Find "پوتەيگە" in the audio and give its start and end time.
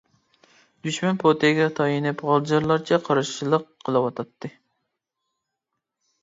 1.23-1.67